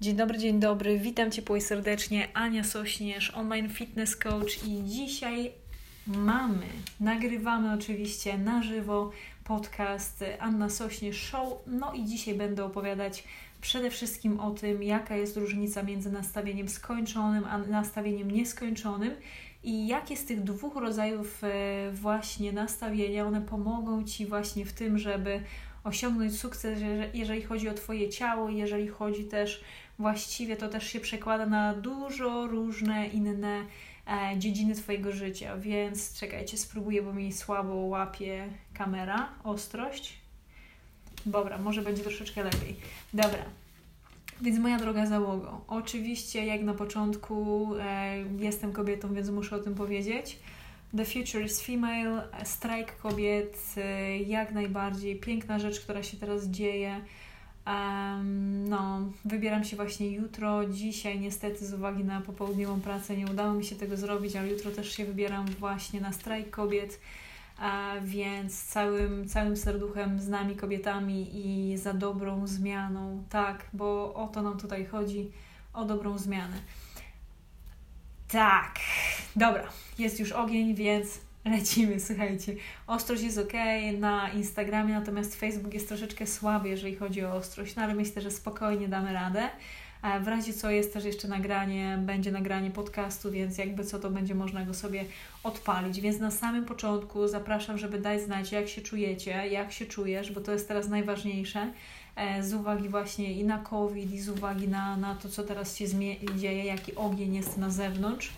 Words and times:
Dzień 0.00 0.16
dobry, 0.16 0.38
dzień 0.38 0.60
dobry. 0.60 0.98
Witam 0.98 1.30
Cię 1.30 1.42
serdecznie. 1.60 2.28
Ania 2.34 2.64
Sośnierz, 2.64 3.32
online 3.34 3.68
fitness 3.68 4.16
coach 4.16 4.64
i 4.64 4.84
dzisiaj 4.84 5.52
mamy, 6.06 6.66
nagrywamy 7.00 7.72
oczywiście 7.72 8.38
na 8.38 8.62
żywo 8.62 9.10
podcast 9.44 10.24
Anna 10.38 10.70
Sośnierz 10.70 11.16
Show. 11.16 11.48
No 11.66 11.92
i 11.92 12.04
dzisiaj 12.04 12.34
będę 12.34 12.64
opowiadać 12.64 13.24
przede 13.60 13.90
wszystkim 13.90 14.40
o 14.40 14.50
tym, 14.50 14.82
jaka 14.82 15.16
jest 15.16 15.36
różnica 15.36 15.82
między 15.82 16.12
nastawieniem 16.12 16.68
skończonym 16.68 17.44
a 17.44 17.58
nastawieniem 17.58 18.30
nieskończonym 18.30 19.14
i 19.64 19.86
jakie 19.86 20.16
z 20.16 20.24
tych 20.24 20.42
dwóch 20.42 20.76
rodzajów 20.76 21.44
e, 21.44 21.90
właśnie 21.92 22.52
nastawienia 22.52 23.26
one 23.26 23.40
pomogą 23.40 24.04
Ci 24.04 24.26
właśnie 24.26 24.64
w 24.64 24.72
tym, 24.72 24.98
żeby 24.98 25.42
osiągnąć 25.86 26.38
sukces, 26.38 26.78
jeżeli 27.14 27.42
chodzi 27.42 27.68
o 27.68 27.74
Twoje 27.74 28.08
ciało, 28.08 28.48
jeżeli 28.48 28.88
chodzi 28.88 29.24
też 29.24 29.64
właściwie 29.98 30.56
to 30.56 30.68
też 30.68 30.86
się 30.86 31.00
przekłada 31.00 31.46
na 31.46 31.74
dużo 31.74 32.46
różne 32.46 33.08
inne 33.08 33.64
e, 34.06 34.38
dziedziny 34.38 34.74
Twojego 34.74 35.12
życia. 35.12 35.56
Więc 35.56 36.18
czekajcie, 36.18 36.58
spróbuję, 36.58 37.02
bo 37.02 37.12
mi 37.12 37.32
słabo 37.32 37.74
łapie 37.74 38.48
kamera, 38.74 39.28
ostrość. 39.44 40.12
Dobra, 41.26 41.58
może 41.58 41.82
będzie 41.82 42.02
troszeczkę 42.02 42.44
lepiej. 42.44 42.76
Dobra. 43.14 43.44
Więc 44.40 44.58
moja 44.58 44.78
droga 44.78 45.06
załogo. 45.06 45.60
Oczywiście, 45.68 46.46
jak 46.46 46.62
na 46.62 46.74
początku, 46.74 47.70
e, 47.80 48.24
jestem 48.38 48.72
kobietą, 48.72 49.14
więc 49.14 49.30
muszę 49.30 49.56
o 49.56 49.58
tym 49.58 49.74
powiedzieć. 49.74 50.38
The 50.96 51.04
Future 51.04 51.44
is 51.44 51.60
Female, 51.60 52.28
strajk 52.44 52.96
kobiet, 52.96 53.58
e, 53.76 54.18
jak 54.18 54.52
najbardziej 54.52 55.16
piękna 55.16 55.58
rzecz, 55.58 55.80
która 55.80 56.02
się 56.02 56.16
teraz 56.16 56.46
dzieje. 56.46 57.00
No, 58.68 59.00
wybieram 59.24 59.64
się 59.64 59.76
właśnie 59.76 60.10
jutro. 60.10 60.68
Dzisiaj 60.68 61.20
niestety 61.20 61.66
z 61.66 61.74
uwagi 61.74 62.04
na 62.04 62.20
popołudniową 62.20 62.80
pracę 62.80 63.16
nie 63.16 63.26
udało 63.26 63.54
mi 63.54 63.64
się 63.64 63.76
tego 63.76 63.96
zrobić, 63.96 64.36
ale 64.36 64.48
jutro 64.48 64.70
też 64.70 64.92
się 64.92 65.04
wybieram 65.04 65.46
właśnie 65.46 66.00
na 66.00 66.12
strajk 66.12 66.50
kobiet, 66.50 67.00
więc 68.02 68.64
całym, 68.64 69.28
całym 69.28 69.56
serduchem 69.56 70.20
z 70.20 70.28
nami 70.28 70.56
kobietami 70.56 71.30
i 71.32 71.78
za 71.78 71.94
dobrą 71.94 72.46
zmianą. 72.46 73.24
Tak, 73.30 73.64
bo 73.72 74.14
o 74.14 74.28
to 74.28 74.42
nam 74.42 74.58
tutaj 74.58 74.86
chodzi, 74.86 75.30
o 75.74 75.84
dobrą 75.84 76.18
zmianę. 76.18 76.56
Tak, 78.28 78.78
dobra, 79.36 79.68
jest 79.98 80.20
już 80.20 80.32
ogień, 80.32 80.74
więc 80.74 81.25
lecimy, 81.46 82.00
słuchajcie. 82.00 82.54
Ostrość 82.86 83.22
jest 83.22 83.38
ok 83.38 83.52
na 83.98 84.30
Instagramie, 84.30 84.94
natomiast 84.94 85.36
Facebook 85.36 85.74
jest 85.74 85.88
troszeczkę 85.88 86.26
słaby, 86.26 86.68
jeżeli 86.68 86.96
chodzi 86.96 87.24
o 87.24 87.32
ostrość, 87.32 87.76
no 87.76 87.82
ale 87.82 87.94
myślę, 87.94 88.22
że 88.22 88.30
spokojnie 88.30 88.88
damy 88.88 89.12
radę. 89.12 89.48
E, 90.02 90.20
w 90.20 90.28
razie 90.28 90.52
co 90.52 90.70
jest 90.70 90.92
też 90.92 91.04
jeszcze 91.04 91.28
nagranie, 91.28 91.98
będzie 92.00 92.32
nagranie 92.32 92.70
podcastu, 92.70 93.30
więc 93.30 93.58
jakby 93.58 93.84
co 93.84 93.98
to 93.98 94.10
będzie 94.10 94.34
można 94.34 94.64
go 94.64 94.74
sobie 94.74 95.04
odpalić. 95.42 96.00
Więc 96.00 96.18
na 96.18 96.30
samym 96.30 96.64
początku 96.64 97.28
zapraszam, 97.28 97.78
żeby 97.78 97.98
dać 97.98 98.22
znać, 98.22 98.52
jak 98.52 98.68
się 98.68 98.82
czujecie, 98.82 99.30
jak 99.30 99.72
się 99.72 99.86
czujesz, 99.86 100.32
bo 100.32 100.40
to 100.40 100.52
jest 100.52 100.68
teraz 100.68 100.88
najważniejsze 100.88 101.72
e, 102.16 102.42
z 102.42 102.54
uwagi 102.54 102.88
właśnie 102.88 103.32
i 103.32 103.44
na 103.44 103.58
COVID, 103.58 104.12
i 104.12 104.20
z 104.20 104.28
uwagi 104.28 104.68
na, 104.68 104.96
na 104.96 105.14
to, 105.14 105.28
co 105.28 105.42
teraz 105.42 105.76
się 105.76 105.86
dzieje, 106.36 106.64
jaki 106.64 106.94
ogień 106.94 107.34
jest 107.34 107.58
na 107.58 107.70
zewnątrz 107.70 108.32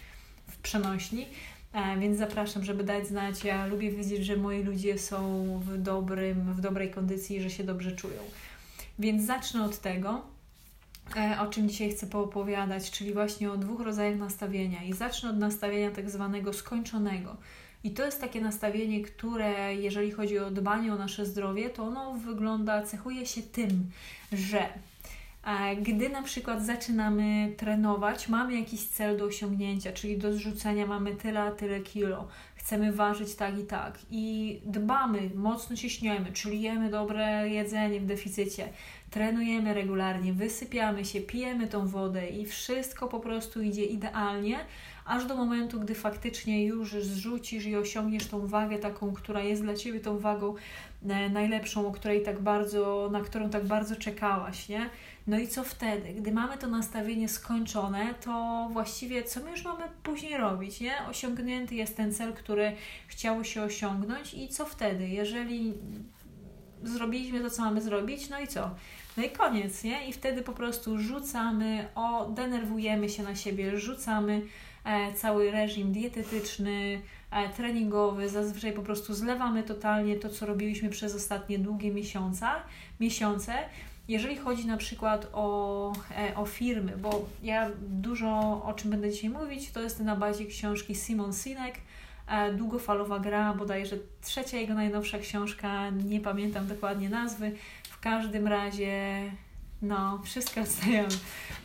w 0.49 0.57
przenośni. 0.57 1.27
E, 1.73 1.99
więc 1.99 2.19
zapraszam, 2.19 2.65
żeby 2.65 2.85
dać 2.85 3.09
znać. 3.09 3.45
Ja 3.45 3.67
lubię 3.67 3.91
wiedzieć, 3.91 4.25
że 4.25 4.37
moi 4.37 4.63
ludzie 4.63 4.99
są 4.99 5.45
w, 5.65 5.83
dobrym, 5.83 6.55
w 6.55 6.61
dobrej 6.61 6.91
kondycji 6.91 7.37
i 7.37 7.43
że 7.43 7.51
się 7.51 7.65
dobrze 7.65 7.93
czują. 7.93 8.21
Więc 8.99 9.25
zacznę 9.25 9.65
od 9.65 9.79
tego, 9.79 10.23
e, 11.17 11.41
o 11.41 11.47
czym 11.47 11.69
dzisiaj 11.69 11.91
chcę 11.91 12.07
poopowiadać, 12.07 12.91
czyli 12.91 13.13
właśnie 13.13 13.53
o 13.53 13.57
dwóch 13.57 13.81
rodzajach 13.81 14.19
nastawienia. 14.19 14.85
I 14.85 14.93
zacznę 14.93 15.31
od 15.31 15.39
nastawienia 15.39 15.91
tak 15.91 16.11
zwanego 16.11 16.53
skończonego. 16.53 17.37
I 17.85 17.91
to 17.91 18.05
jest 18.05 18.21
takie 18.21 18.41
nastawienie, 18.41 19.03
które, 19.03 19.75
jeżeli 19.75 20.11
chodzi 20.11 20.39
o 20.39 20.51
dbanie 20.51 20.93
o 20.93 20.99
nasze 20.99 21.27
zdrowie, 21.27 21.71
to 21.71 21.83
ono 21.83 22.15
wygląda, 22.15 22.83
cechuje 22.83 23.27
się 23.27 23.43
tym, 23.43 23.91
że 24.33 24.69
gdy 25.83 26.09
na 26.09 26.23
przykład 26.23 26.67
zaczynamy 26.67 27.53
trenować, 27.57 28.29
mamy 28.29 28.61
jakiś 28.61 28.89
cel 28.89 29.17
do 29.17 29.25
osiągnięcia, 29.25 29.93
czyli 29.93 30.19
do 30.19 30.33
zrzucenia 30.33 30.87
mamy 30.87 31.15
tyle 31.15 31.41
a 31.41 31.51
tyle 31.51 31.81
kilo, 31.81 32.29
chcemy 32.55 32.93
ważyć 32.93 33.35
tak 33.35 33.59
i 33.59 33.65
tak 33.65 33.99
i 34.11 34.61
dbamy, 34.65 35.31
mocno 35.35 35.77
ciśniemy, 35.77 36.33
czyli 36.33 36.61
jemy 36.61 36.91
dobre 36.91 37.49
jedzenie 37.49 38.01
w 38.01 38.07
deficycie, 38.07 38.69
trenujemy 39.11 39.75
regularnie, 39.75 40.33
wysypiamy 40.33 41.05
się, 41.05 41.21
pijemy 41.21 41.67
tą 41.67 41.87
wodę 41.87 42.29
i 42.29 42.47
wszystko 42.47 43.09
po 43.09 43.21
prostu 43.21 43.63
idzie 43.63 43.85
idealnie, 43.85 44.59
aż 45.09 45.25
do 45.25 45.37
momentu, 45.37 45.81
gdy 45.81 45.95
faktycznie 45.95 46.65
już 46.65 46.91
zrzucisz 46.91 47.67
i 47.67 47.77
osiągniesz 47.77 48.27
tą 48.27 48.47
wagę 48.47 48.79
taką, 48.79 49.13
która 49.13 49.43
jest 49.43 49.63
dla 49.63 49.75
Ciebie 49.75 50.01
tą 50.01 50.19
wagą 50.19 50.55
e, 51.09 51.31
najlepszą, 51.31 51.87
o 51.87 51.93
której 51.93 52.23
tak 52.23 52.41
bardzo, 52.41 53.09
na 53.13 53.21
którą 53.21 53.51
tak 53.51 53.67
bardzo 53.67 53.97
czekałaś, 53.97 54.69
nie? 54.69 54.91
No 55.29 55.39
i 55.39 55.49
co 55.49 55.65
wtedy? 55.65 56.13
Gdy 56.15 56.33
mamy 56.33 56.59
to 56.59 56.67
nastawienie 56.67 57.29
skończone, 57.29 58.15
to 58.25 58.69
właściwie 58.73 59.23
co 59.23 59.41
my 59.41 59.51
już 59.51 59.65
mamy 59.65 59.85
później 60.03 60.37
robić, 60.37 60.81
nie? 60.81 60.93
Osiągnięty 61.11 61.75
jest 61.75 61.97
ten 61.97 62.15
cel, 62.15 62.33
który 62.35 62.73
chciało 63.07 63.45
się 63.45 63.63
osiągnąć 63.63 64.35
i 64.35 64.49
co 64.49 64.67
wtedy? 64.67 65.09
Jeżeli 65.09 65.75
zrobiliśmy 66.83 67.41
to, 67.41 67.51
co 67.51 67.63
mamy 67.63 67.81
zrobić, 67.81 68.29
no 68.29 68.41
i 68.41 68.47
co? 68.47 68.71
No 69.17 69.23
i 69.23 69.31
koniec, 69.31 69.85
nie? 69.85 70.09
I 70.09 70.13
wtedy 70.13 70.43
po 70.43 70.53
prostu 70.53 70.99
rzucamy, 70.99 71.89
o, 71.95 72.31
denerwujemy 72.35 73.09
się 73.09 73.23
na 73.23 73.35
siebie, 73.35 73.79
rzucamy 73.79 74.43
e, 74.85 75.13
cały 75.13 75.51
reżim 75.51 75.93
dietetyczny, 75.93 77.01
e, 77.31 77.49
treningowy, 77.49 78.29
zazwyczaj 78.29 78.73
po 78.73 78.83
prostu 78.83 79.15
zlewamy 79.15 79.63
totalnie 79.63 80.17
to, 80.17 80.29
co 80.29 80.47
robiliśmy 80.47 80.89
przez 80.89 81.15
ostatnie 81.15 81.59
długie 81.59 81.91
miesiące, 81.91 82.47
miesiące 83.01 83.53
jeżeli 84.09 84.37
chodzi 84.37 84.67
na 84.67 84.77
przykład 84.77 85.29
o, 85.33 85.93
e, 86.19 86.35
o 86.37 86.47
firmy, 86.47 86.97
bo 86.97 87.29
ja 87.43 87.71
dużo 87.81 88.63
o 88.65 88.75
czym 88.77 88.91
będę 88.91 89.11
dzisiaj 89.11 89.31
mówić, 89.31 89.71
to 89.71 89.81
jest 89.81 90.01
na 90.01 90.17
bazie 90.17 90.47
książki 90.47 90.95
Simon 90.95 91.33
Sinek, 91.33 91.75
e, 92.29 92.53
Długofalowa 92.53 93.19
gra, 93.19 93.55
bodajże 93.55 93.97
trzecia 94.23 94.57
jego 94.57 94.75
najnowsza 94.75 95.19
książka, 95.19 95.91
nie 95.91 96.21
pamiętam 96.21 96.67
dokładnie 96.67 97.09
nazwy. 97.09 97.57
W 97.83 98.01
każdym 98.01 98.47
razie, 98.47 99.23
no, 99.83 100.21
wszystko 100.25 100.61
odstawiamy. 100.61 101.09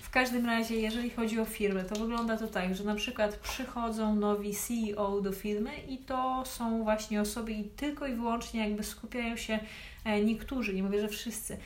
W 0.01 0.09
każdym 0.09 0.45
razie, 0.45 0.75
jeżeli 0.75 1.09
chodzi 1.09 1.39
o 1.39 1.45
firmy, 1.45 1.83
to 1.83 1.95
wygląda 1.95 2.37
to 2.37 2.47
tak, 2.47 2.75
że 2.75 2.83
na 2.83 2.95
przykład 2.95 3.35
przychodzą 3.35 4.15
nowi 4.15 4.53
CEO 4.55 5.21
do 5.21 5.31
firmy 5.31 5.71
i 5.87 5.97
to 5.97 6.43
są 6.45 6.83
właśnie 6.83 7.21
osoby 7.21 7.51
i 7.51 7.63
tylko 7.63 8.07
i 8.07 8.13
wyłącznie 8.15 8.69
jakby 8.69 8.83
skupiają 8.83 9.37
się 9.37 9.59
e, 10.05 10.21
niektórzy, 10.21 10.73
nie 10.73 10.83
mówię, 10.83 11.01
że 11.01 11.07
wszyscy, 11.07 11.57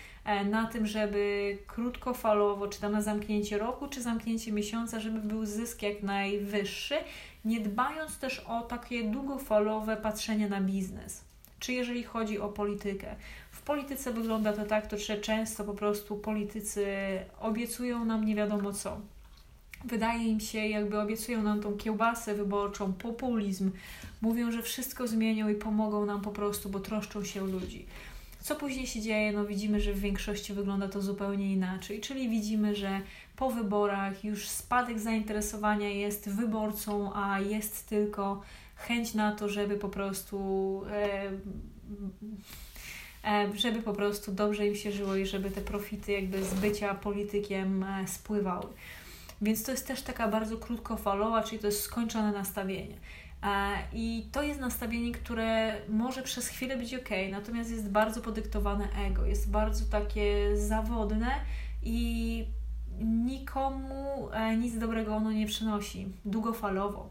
na 0.46 0.68
tym, 0.68 0.88
żeby 0.88 1.58
krótkofalowo, 1.68 2.68
czy 2.68 2.82
tam 2.82 2.92
na 2.92 3.02
zamknięcie 3.02 3.58
roku, 3.58 3.88
czy 3.88 4.02
zamknięcie 4.02 4.52
miesiąca, 4.52 5.00
żeby 5.00 5.20
był 5.20 5.46
zysk 5.46 5.82
jak 5.82 6.04
najwyższy, 6.04 6.96
nie 7.46 7.60
dbając 7.60 8.18
też 8.18 8.40
o 8.40 8.62
takie 8.62 9.04
długofalowe 9.04 9.98
patrzenie 9.98 10.50
na 10.50 10.62
biznes. 10.62 11.24
Czy 11.60 11.74
jeżeli 11.74 12.04
chodzi 12.04 12.40
o 12.40 12.50
politykę. 12.50 13.16
W 13.52 13.62
polityce 13.62 14.14
wygląda 14.14 14.54
to 14.54 14.66
tak, 14.66 14.88
to 14.88 14.98
że 14.98 15.18
często 15.18 15.64
po 15.64 15.74
prostu 15.74 16.18
politycy 16.18 16.86
obiecują 17.40 18.06
nam 18.06 18.26
nie 18.26 18.36
wiadomo 18.36 18.74
co. 18.74 18.98
Wydaje 19.86 20.24
im 20.24 20.40
się, 20.40 20.60
jakby 20.60 21.00
obiecują 21.00 21.44
nam 21.44 21.62
tą 21.62 21.78
kiełbasę 21.78 22.36
wyborczą, 22.36 22.94
populizm, 22.94 23.72
mówią, 24.22 24.52
że 24.52 24.62
wszystko 24.62 25.08
zmienią 25.08 25.50
i 25.50 25.56
pomogą 25.56 26.06
nam 26.06 26.22
po 26.22 26.32
prostu, 26.32 26.70
bo 26.70 26.80
troszczą 26.80 27.24
się 27.24 27.44
o 27.44 27.46
ludzi. 27.46 27.86
Co 28.48 28.56
później 28.56 28.88
się 28.88 29.02
dzieje? 29.02 29.32
No 29.32 29.46
widzimy, 29.46 29.82
że 29.82 29.94
w 29.94 30.00
większości 30.00 30.54
wygląda 30.54 30.88
to 30.88 31.02
zupełnie 31.02 31.54
inaczej, 31.54 32.02
czyli 32.02 32.30
widzimy, 32.30 32.76
że 32.76 33.02
po 33.36 33.50
wyborach 33.50 34.24
już 34.24 34.48
spadek 34.48 35.00
zainteresowania 35.00 35.90
jest 35.90 36.30
wyborcą, 36.30 37.12
a 37.16 37.40
jest 37.40 37.90
tylko 37.90 38.42
chęć 38.76 39.14
na 39.14 39.36
to, 39.36 39.50
żeby 39.50 39.78
po 39.78 39.90
prostu 39.90 40.38
e, 40.92 41.32
e, 43.24 43.50
żeby 43.56 43.82
po 43.82 43.94
prostu 43.94 44.32
dobrze 44.32 44.68
im 44.68 44.76
się 44.76 44.92
żyło 44.92 45.16
i 45.16 45.26
żeby 45.26 45.52
te 45.52 45.62
profity 45.62 46.12
jakby 46.12 46.44
z 46.44 46.54
bycia 46.54 46.96
politykiem 46.96 47.84
e, 47.84 48.08
spływały. 48.08 48.68
Więc 49.42 49.64
to 49.64 49.72
jest 49.72 49.88
też 49.88 50.02
taka 50.02 50.28
bardzo 50.28 50.58
krótkofalowa, 50.58 51.44
czyli 51.44 51.60
to 51.60 51.68
jest 51.68 51.82
skończone 51.82 52.32
nastawienie. 52.32 52.96
I 53.94 54.30
to 54.32 54.44
jest 54.44 54.60
nastawienie, 54.60 55.12
które 55.12 55.76
może 55.90 56.24
przez 56.24 56.48
chwilę 56.48 56.78
być 56.78 56.94
ok, 56.94 57.10
natomiast 57.32 57.72
jest 57.72 57.90
bardzo 57.90 58.22
podyktowane 58.22 58.88
ego, 59.08 59.26
jest 59.26 59.52
bardzo 59.52 59.86
takie 59.86 60.58
zawodne 60.58 61.32
i 61.84 62.46
nikomu 63.02 64.30
e, 64.34 64.58
nic 64.58 64.78
dobrego 64.78 65.16
ono 65.16 65.32
nie 65.32 65.48
przynosi 65.48 66.08
długofalowo. 66.26 67.10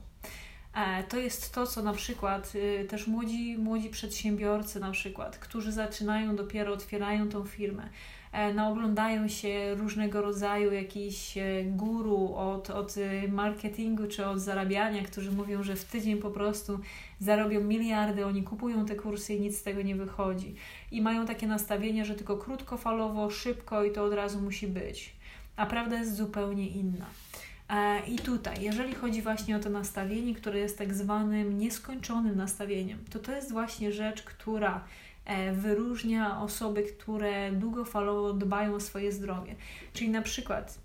E, 0.76 1.02
to 1.02 1.16
jest 1.16 1.54
to, 1.54 1.66
co 1.66 1.82
na 1.82 1.92
przykład 1.92 2.52
y, 2.54 2.86
też 2.88 3.06
młodzi, 3.06 3.58
młodzi 3.58 3.90
przedsiębiorcy, 3.90 4.80
na 4.80 4.90
przykład, 4.90 5.38
którzy 5.38 5.72
zaczynają 5.72 6.36
dopiero, 6.36 6.72
otwierają 6.72 7.28
tą 7.28 7.44
firmę, 7.44 7.88
e, 8.32 8.54
naoglądają 8.54 9.28
się 9.28 9.74
różnego 9.74 10.22
rodzaju 10.22 10.72
jakichś 10.72 11.38
e, 11.38 11.64
guru 11.64 12.34
od, 12.70 12.76
od 12.76 12.96
marketingu 13.28 14.06
czy 14.06 14.26
od 14.26 14.40
zarabiania, 14.40 15.02
którzy 15.02 15.32
mówią, 15.32 15.62
że 15.62 15.76
w 15.76 15.84
tydzień 15.84 16.16
po 16.16 16.30
prostu 16.30 16.80
zarobią 17.20 17.60
miliardy, 17.60 18.26
oni 18.26 18.42
kupują 18.42 18.86
te 18.86 18.94
kursy 18.94 19.34
i 19.34 19.40
nic 19.40 19.58
z 19.58 19.62
tego 19.62 19.82
nie 19.82 19.96
wychodzi. 19.96 20.54
I 20.90 21.02
mają 21.02 21.26
takie 21.26 21.46
nastawienie, 21.46 22.04
że 22.04 22.14
tylko 22.14 22.36
krótkofalowo, 22.36 23.30
szybko 23.30 23.84
i 23.84 23.92
to 23.92 24.04
od 24.04 24.12
razu 24.12 24.40
musi 24.40 24.66
być. 24.66 25.16
A 25.56 25.66
prawda 25.66 25.98
jest 25.98 26.16
zupełnie 26.16 26.68
inna. 26.68 27.06
E, 27.68 28.06
I 28.06 28.18
tutaj, 28.18 28.62
jeżeli 28.62 28.94
chodzi 28.94 29.22
właśnie 29.22 29.56
o 29.56 29.60
to 29.60 29.70
nastawienie, 29.70 30.34
które 30.34 30.58
jest 30.58 30.78
tak 30.78 30.94
zwanym 30.94 31.58
nieskończonym 31.58 32.36
nastawieniem, 32.36 32.98
to 33.10 33.18
to 33.18 33.32
jest 33.32 33.52
właśnie 33.52 33.92
rzecz, 33.92 34.22
która 34.22 34.84
e, 35.24 35.52
wyróżnia 35.52 36.40
osoby, 36.40 36.82
które 36.82 37.52
długofalowo 37.52 38.32
dbają 38.32 38.74
o 38.74 38.80
swoje 38.80 39.12
zdrowie. 39.12 39.54
Czyli 39.92 40.10
na 40.10 40.22
przykład, 40.22 40.78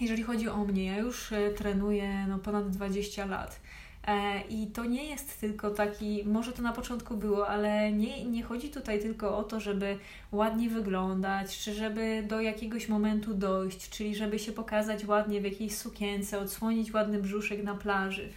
jeżeli 0.00 0.22
chodzi 0.22 0.48
o 0.48 0.64
mnie, 0.64 0.84
ja 0.84 0.98
już 0.98 1.32
e, 1.32 1.50
trenuję 1.50 2.26
no, 2.28 2.38
ponad 2.38 2.70
20 2.70 3.26
lat. 3.26 3.60
E, 4.06 4.40
I 4.40 4.66
to 4.66 4.84
nie 4.84 5.04
jest 5.04 5.40
tylko 5.40 5.70
taki, 5.70 6.24
może 6.24 6.52
to 6.52 6.62
na 6.62 6.72
początku 6.72 7.16
było, 7.16 7.48
ale 7.48 7.92
nie, 7.92 8.24
nie 8.24 8.42
chodzi 8.42 8.68
tutaj 8.68 9.00
tylko 9.00 9.38
o 9.38 9.44
to, 9.44 9.60
żeby 9.60 9.98
ładnie 10.32 10.68
wyglądać, 10.70 11.58
czy 11.58 11.74
żeby 11.74 12.24
do 12.28 12.40
jakiegoś 12.40 12.88
momentu 12.88 13.34
dojść, 13.34 13.90
czyli 13.90 14.14
żeby 14.14 14.38
się 14.38 14.52
pokazać 14.52 15.04
ładnie 15.04 15.40
w 15.40 15.44
jakiejś 15.44 15.76
sukience, 15.76 16.38
odsłonić 16.38 16.92
ładny 16.92 17.22
brzuszek 17.22 17.64
na 17.64 17.74
plaży. 17.74 18.28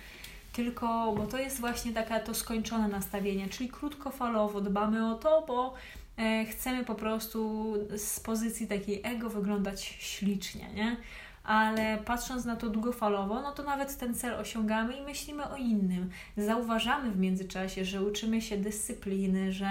Tylko, 0.54 1.14
bo 1.18 1.28
to 1.28 1.38
jest 1.38 1.60
właśnie 1.60 1.94
taka 1.94 2.20
to 2.20 2.34
skończone 2.34 2.88
nastawienie, 2.88 3.50
czyli 3.50 3.70
krótkofalowo 3.70 4.62
dbamy 4.62 5.12
o 5.12 5.16
to, 5.16 5.44
bo 5.48 5.74
e, 6.18 6.46
chcemy 6.46 6.86
po 6.86 6.96
prostu 6.96 7.74
z 7.98 8.20
pozycji 8.20 8.68
takiej 8.68 9.02
ego 9.04 9.30
wyglądać 9.30 9.84
ślicznie, 9.84 10.70
nie? 10.76 10.98
Ale 11.44 11.97
patrząc 12.06 12.45
na 12.45 12.56
to 12.56 12.69
długofalowo, 12.69 13.41
no 13.41 13.51
to 13.51 13.63
nawet 13.63 13.97
ten 13.97 14.15
cel 14.15 14.33
osiągamy 14.33 14.97
i 14.97 15.01
myślimy 15.01 15.50
o 15.50 15.56
innym. 15.56 16.09
Zauważamy 16.38 17.12
w 17.12 17.19
międzyczasie, 17.19 17.86
że 17.86 18.03
uczymy 18.03 18.41
się 18.41 18.57
dyscypliny, 18.57 19.51
że 19.51 19.69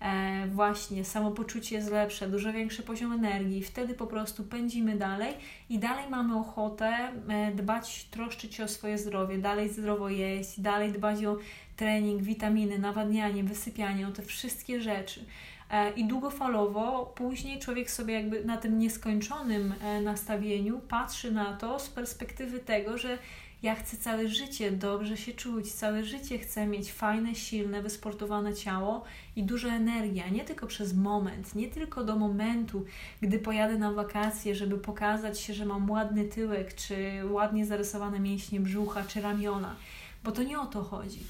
e, 0.00 0.46
właśnie 0.46 1.04
samopoczucie 1.04 1.76
jest 1.76 1.90
lepsze, 1.90 2.28
dużo 2.28 2.52
większy 2.52 2.82
poziom 2.82 3.12
energii, 3.12 3.62
wtedy 3.62 3.94
po 3.94 4.06
prostu 4.06 4.44
pędzimy 4.44 4.96
dalej 4.96 5.34
i 5.70 5.78
dalej 5.78 6.10
mamy 6.10 6.38
ochotę 6.38 7.12
e, 7.28 7.52
dbać, 7.52 8.04
troszczyć 8.04 8.54
się 8.54 8.64
o 8.64 8.68
swoje 8.68 8.98
zdrowie, 8.98 9.38
dalej 9.38 9.68
zdrowo 9.68 10.08
jeść, 10.08 10.60
dalej 10.60 10.92
dbać 10.92 11.24
o 11.24 11.36
trening, 11.76 12.22
witaminy, 12.22 12.78
nawadnianie, 12.78 13.44
wysypianie, 13.44 14.08
o 14.08 14.10
te 14.10 14.22
wszystkie 14.22 14.80
rzeczy. 14.80 15.24
E, 15.70 15.90
I 15.90 16.04
długofalowo 16.04 17.12
później 17.16 17.58
człowiek 17.58 17.90
sobie 17.90 18.14
jakby 18.14 18.44
na 18.44 18.56
tym 18.56 18.78
nieskończonym 18.78 19.74
e, 19.82 20.00
nastawieniu 20.00 20.78
patrzy 20.78 21.32
na 21.32 21.56
to 21.56 21.78
z 21.78 21.88
perspektywy 21.88 22.58
tego, 22.58 22.98
że 22.98 23.18
ja 23.62 23.74
chcę 23.74 23.96
całe 23.96 24.28
życie 24.28 24.72
dobrze 24.72 25.16
się 25.16 25.32
czuć, 25.32 25.72
całe 25.72 26.04
życie 26.04 26.38
chcę 26.38 26.66
mieć 26.66 26.92
fajne, 26.92 27.34
silne, 27.34 27.82
wysportowane 27.82 28.54
ciało 28.54 29.04
i 29.36 29.42
dużo 29.42 29.68
energii, 29.68 30.20
a 30.20 30.28
nie 30.28 30.44
tylko 30.44 30.66
przez 30.66 30.94
moment, 30.94 31.54
nie 31.54 31.68
tylko 31.68 32.04
do 32.04 32.16
momentu, 32.16 32.84
gdy 33.20 33.38
pojadę 33.38 33.78
na 33.78 33.92
wakacje, 33.92 34.54
żeby 34.54 34.78
pokazać 34.78 35.40
się, 35.40 35.54
że 35.54 35.66
mam 35.66 35.90
ładny 35.90 36.24
tyłek, 36.24 36.74
czy 36.74 37.22
ładnie 37.30 37.66
zarysowane 37.66 38.20
mięśnie 38.20 38.60
brzucha, 38.60 39.04
czy 39.04 39.20
ramiona, 39.20 39.76
bo 40.24 40.32
to 40.32 40.42
nie 40.42 40.60
o 40.60 40.66
to 40.66 40.82
chodzi. 40.82 41.20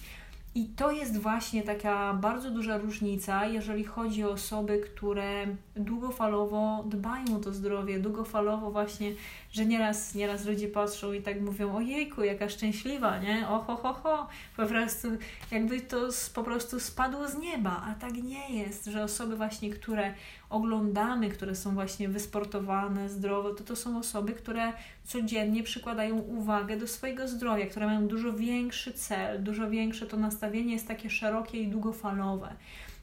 I 0.54 0.68
to 0.68 0.90
jest 0.90 1.18
właśnie 1.18 1.62
taka 1.62 2.14
bardzo 2.14 2.50
duża 2.50 2.78
różnica, 2.78 3.46
jeżeli 3.46 3.84
chodzi 3.84 4.24
o 4.24 4.30
osoby, 4.30 4.78
które 4.78 5.46
długofalowo 5.84 6.84
dbają 6.86 7.36
o 7.36 7.40
to 7.40 7.52
zdrowie, 7.52 8.00
długofalowo 8.00 8.70
właśnie, 8.70 9.12
że 9.52 9.66
nieraz, 9.66 10.14
nieraz 10.14 10.46
ludzie 10.46 10.68
patrzą 10.68 11.12
i 11.12 11.22
tak 11.22 11.40
mówią, 11.40 11.76
ojejku, 11.76 12.24
jaka 12.24 12.48
szczęśliwa, 12.48 13.18
nie? 13.18 13.48
Oho, 13.48 13.76
ho, 13.76 13.92
ho. 13.92 14.28
Po 14.56 14.66
prostu 14.66 15.08
jakby 15.50 15.80
to 15.80 16.08
po 16.34 16.42
prostu 16.42 16.80
spadło 16.80 17.28
z 17.28 17.38
nieba, 17.38 17.82
a 17.86 17.94
tak 17.94 18.14
nie 18.14 18.58
jest, 18.58 18.84
że 18.84 19.04
osoby 19.04 19.36
właśnie, 19.36 19.70
które 19.70 20.14
oglądamy, 20.50 21.28
które 21.28 21.54
są 21.54 21.74
właśnie 21.74 22.08
wysportowane, 22.08 23.08
zdrowe, 23.08 23.54
to 23.54 23.64
to 23.64 23.76
są 23.76 23.98
osoby, 23.98 24.32
które 24.32 24.72
codziennie 25.04 25.62
przykładają 25.62 26.18
uwagę 26.18 26.76
do 26.76 26.88
swojego 26.88 27.28
zdrowia, 27.28 27.66
które 27.66 27.86
mają 27.86 28.06
dużo 28.06 28.32
większy 28.32 28.92
cel, 28.92 29.42
dużo 29.42 29.70
większe 29.70 30.06
to 30.06 30.16
nastawienie 30.16 30.72
jest 30.72 30.88
takie 30.88 31.10
szerokie 31.10 31.62
i 31.62 31.68
długofalowe, 31.68 32.54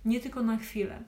nie 0.06 0.20
tylko 0.20 0.42
na 0.42 0.58
chwilę. 0.58 1.00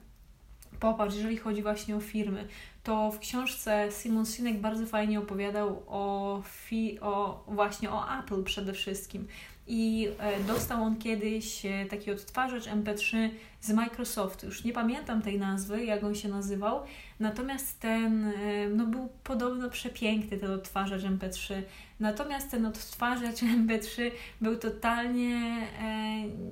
Popatrz, 0.80 1.14
jeżeli 1.16 1.36
chodzi 1.36 1.62
właśnie 1.62 1.96
o 1.96 2.00
firmy, 2.00 2.48
to 2.82 3.10
w 3.10 3.18
książce 3.18 3.88
Simon 3.90 4.26
Sinek 4.26 4.60
bardzo 4.60 4.86
fajnie 4.86 5.18
opowiadał 5.18 5.82
o, 5.86 6.42
fi, 6.44 7.00
o 7.00 7.44
właśnie 7.48 7.90
o 7.90 8.18
Apple 8.18 8.44
przede 8.44 8.72
wszystkim 8.72 9.26
i 9.70 10.08
e, 10.18 10.44
dostał 10.44 10.82
on 10.82 10.96
kiedyś 10.96 11.66
e, 11.66 11.86
taki 11.86 12.10
odtwarzacz 12.10 12.64
MP3 12.64 13.28
z 13.60 13.70
Microsoftu. 13.70 14.46
Już 14.46 14.64
nie 14.64 14.72
pamiętam 14.72 15.22
tej 15.22 15.38
nazwy, 15.38 15.84
jak 15.84 16.04
on 16.04 16.14
się 16.14 16.28
nazywał, 16.28 16.80
natomiast 17.20 17.80
ten 17.80 18.24
e, 18.24 18.32
no, 18.68 18.86
był 18.86 19.08
podobno 19.24 19.70
przepiękny, 19.70 20.38
ten 20.38 20.50
odtwarzacz 20.50 21.02
MP3. 21.02 21.62
Natomiast 22.00 22.50
ten 22.50 22.66
odtwarzacz 22.66 23.36
MP3 23.66 24.10
był 24.40 24.56
totalnie 24.56 25.66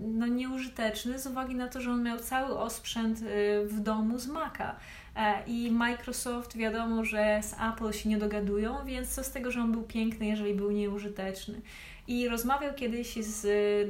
no, 0.00 0.26
nieużyteczny 0.26 1.19
z 1.19 1.26
uwagi 1.26 1.54
na 1.54 1.69
to, 1.69 1.80
że 1.80 1.90
on 1.90 2.02
miał 2.02 2.19
cały 2.19 2.58
osprzęt 2.58 3.19
w 3.64 3.80
domu 3.80 4.19
z 4.19 4.26
Maca. 4.26 4.76
I 5.47 5.70
Microsoft 5.70 6.56
wiadomo, 6.56 7.05
że 7.05 7.41
z 7.43 7.53
Apple 7.53 7.93
się 7.93 8.09
nie 8.09 8.19
dogadują, 8.19 8.85
więc 8.85 9.09
co 9.09 9.25
z 9.25 9.31
tego, 9.31 9.50
że 9.50 9.61
on 9.61 9.73
był 9.73 9.82
piękny, 9.82 10.26
jeżeli 10.26 10.55
był 10.55 10.70
nieużyteczny. 10.70 11.61
I 12.09 12.29
rozmawiał 12.29 12.75
kiedyś 12.75 13.15
z 13.17 13.43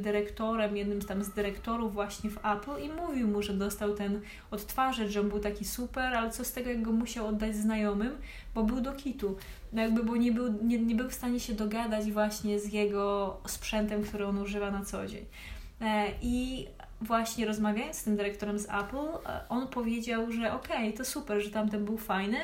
dyrektorem, 0.02 0.76
jednym 0.76 1.00
tam 1.00 1.24
z 1.24 1.30
dyrektorów 1.30 1.92
właśnie 1.92 2.30
w 2.30 2.38
Apple 2.46 2.82
i 2.84 2.88
mówił 2.88 3.28
mu, 3.28 3.42
że 3.42 3.54
dostał 3.54 3.94
ten 3.94 4.20
odtwarzacz, 4.50 5.10
że 5.10 5.20
on 5.20 5.28
był 5.28 5.40
taki 5.40 5.64
super, 5.64 6.14
ale 6.14 6.30
co 6.30 6.44
z 6.44 6.52
tego, 6.52 6.70
jak 6.70 6.82
go 6.82 6.92
musiał 6.92 7.26
oddać 7.26 7.56
znajomym, 7.56 8.12
bo 8.54 8.62
był 8.62 8.80
do 8.80 8.92
kitu. 8.92 9.36
No 9.72 9.82
jakby, 9.82 10.04
bo 10.04 10.16
nie 10.16 10.32
był, 10.32 10.64
nie, 10.64 10.78
nie 10.78 10.94
był 10.94 11.08
w 11.10 11.14
stanie 11.14 11.40
się 11.40 11.54
dogadać 11.54 12.12
właśnie 12.12 12.60
z 12.60 12.72
jego 12.72 13.36
sprzętem, 13.46 14.02
który 14.02 14.26
on 14.26 14.38
używa 14.38 14.70
na 14.70 14.84
co 14.84 15.06
dzień. 15.06 15.24
E, 15.80 16.06
I 16.22 16.66
właśnie 17.00 17.46
rozmawiając 17.46 17.96
z 17.96 18.04
tym 18.04 18.16
dyrektorem 18.16 18.58
z 18.58 18.64
Apple, 18.64 18.96
e, 19.26 19.48
on 19.48 19.68
powiedział, 19.68 20.32
że 20.32 20.52
okej, 20.52 20.88
okay, 20.88 20.92
to 20.92 21.04
super, 21.04 21.40
że 21.40 21.50
tamten 21.50 21.84
był 21.84 21.98
fajny, 21.98 22.38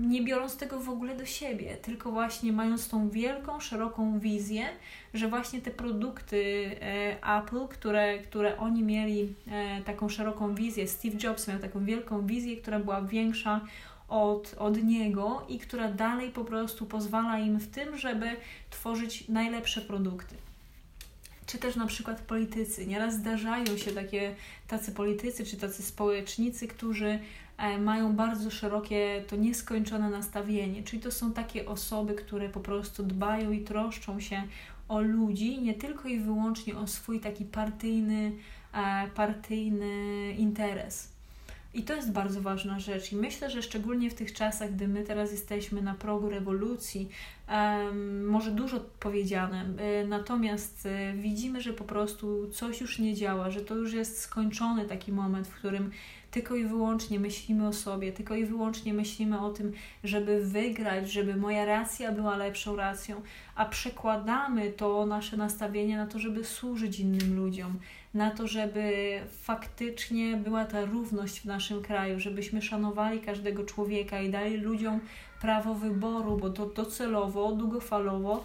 nie 0.00 0.22
biorąc 0.22 0.56
tego 0.56 0.80
w 0.80 0.88
ogóle 0.88 1.16
do 1.16 1.26
siebie, 1.26 1.76
tylko 1.76 2.12
właśnie 2.12 2.52
mając 2.52 2.88
tą 2.88 3.10
wielką, 3.10 3.60
szeroką 3.60 4.18
wizję, 4.18 4.66
że 5.14 5.28
właśnie 5.28 5.60
te 5.60 5.70
produkty 5.70 6.70
e, 6.80 7.36
Apple, 7.38 7.68
które, 7.68 8.18
które 8.18 8.58
oni 8.58 8.82
mieli 8.82 9.34
e, 9.48 9.82
taką 9.82 10.08
szeroką 10.08 10.54
wizję, 10.54 10.88
Steve 10.88 11.16
Jobs 11.22 11.48
miał 11.48 11.58
taką 11.58 11.84
wielką 11.84 12.26
wizję, 12.26 12.56
która 12.56 12.78
była 12.78 13.02
większa 13.02 13.60
od, 14.08 14.54
od 14.58 14.82
niego 14.82 15.46
i 15.48 15.58
która 15.58 15.88
dalej 15.88 16.30
po 16.30 16.44
prostu 16.44 16.86
pozwala 16.86 17.38
im 17.38 17.58
w 17.58 17.70
tym, 17.70 17.98
żeby 17.98 18.26
tworzyć 18.70 19.28
najlepsze 19.28 19.80
produkty 19.80 20.34
czy 21.46 21.58
też 21.58 21.76
na 21.76 21.86
przykład 21.86 22.20
politycy. 22.20 22.86
Nieraz 22.86 23.14
zdarzają 23.14 23.76
się 23.76 23.92
takie 23.92 24.34
tacy 24.68 24.92
politycy 24.92 25.44
czy 25.44 25.56
tacy 25.56 25.82
społecznicy, 25.82 26.68
którzy 26.68 27.18
E, 27.56 27.78
mają 27.78 28.16
bardzo 28.16 28.50
szerokie, 28.50 29.24
to 29.28 29.36
nieskończone 29.36 30.10
nastawienie. 30.10 30.82
Czyli 30.82 31.02
to 31.02 31.10
są 31.10 31.32
takie 31.32 31.66
osoby, 31.66 32.14
które 32.14 32.48
po 32.48 32.60
prostu 32.60 33.02
dbają 33.02 33.50
i 33.50 33.60
troszczą 33.60 34.20
się 34.20 34.42
o 34.88 35.00
ludzi, 35.00 35.62
nie 35.62 35.74
tylko 35.74 36.08
i 36.08 36.18
wyłącznie 36.18 36.76
o 36.76 36.86
swój 36.86 37.20
taki 37.20 37.44
partyjny, 37.44 38.32
e, 38.72 39.08
partyjny 39.14 40.34
interes. 40.38 41.15
I 41.76 41.82
to 41.82 41.94
jest 41.94 42.12
bardzo 42.12 42.40
ważna 42.40 42.80
rzecz. 42.80 43.12
I 43.12 43.16
myślę, 43.16 43.50
że 43.50 43.62
szczególnie 43.62 44.10
w 44.10 44.14
tych 44.14 44.32
czasach, 44.32 44.74
gdy 44.74 44.88
my 44.88 45.04
teraz 45.04 45.32
jesteśmy 45.32 45.82
na 45.82 45.94
progu 45.94 46.28
rewolucji, 46.28 47.08
um, 47.48 48.26
może 48.26 48.50
dużo 48.50 48.80
powiedziane, 49.00 49.64
e, 49.78 50.06
natomiast 50.06 50.88
widzimy, 51.14 51.60
że 51.60 51.72
po 51.72 51.84
prostu 51.84 52.50
coś 52.50 52.80
już 52.80 52.98
nie 52.98 53.14
działa, 53.14 53.50
że 53.50 53.60
to 53.60 53.74
już 53.74 53.92
jest 53.92 54.20
skończony 54.20 54.84
taki 54.84 55.12
moment, 55.12 55.48
w 55.48 55.54
którym 55.54 55.90
tylko 56.36 56.56
i 56.56 56.64
wyłącznie 56.64 57.20
myślimy 57.20 57.68
o 57.68 57.72
sobie, 57.72 58.12
tylko 58.12 58.34
i 58.34 58.44
wyłącznie 58.44 58.94
myślimy 58.94 59.40
o 59.40 59.50
tym, 59.50 59.72
żeby 60.04 60.46
wygrać, 60.46 61.12
żeby 61.12 61.36
moja 61.36 61.64
racja 61.64 62.12
była 62.12 62.36
lepszą 62.36 62.76
racją, 62.76 63.22
a 63.54 63.64
przekładamy 63.64 64.70
to 64.70 65.06
nasze 65.06 65.36
nastawienie 65.36 65.96
na 65.96 66.06
to, 66.06 66.18
żeby 66.18 66.44
służyć 66.44 67.00
innym 67.00 67.36
ludziom, 67.36 67.78
na 68.14 68.30
to, 68.30 68.46
żeby 68.46 69.18
faktycznie 69.42 70.36
była 70.36 70.64
ta 70.64 70.84
równość 70.84 71.40
w 71.40 71.44
naszym 71.44 71.82
kraju, 71.82 72.20
żebyśmy 72.20 72.62
szanowali 72.62 73.20
każdego 73.20 73.64
człowieka 73.64 74.20
i 74.20 74.30
dali 74.30 74.56
ludziom 74.56 75.00
prawo 75.40 75.74
wyboru, 75.74 76.36
bo 76.36 76.50
to 76.50 76.66
docelowo, 76.66 77.52
długofalowo 77.52 78.44